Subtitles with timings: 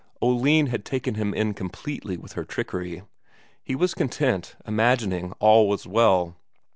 [0.19, 3.03] Oline had taken him in completely with her trickery;
[3.63, 6.37] he was content, imagining all was well.